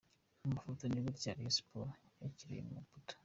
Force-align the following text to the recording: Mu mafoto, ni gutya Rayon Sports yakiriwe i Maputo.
Mu 0.43 0.47
mafoto, 0.55 0.83
ni 0.87 0.99
gutya 1.05 1.31
Rayon 1.35 1.53
Sports 1.57 1.99
yakiriwe 2.23 2.61
i 2.63 2.71
Maputo. 2.75 3.13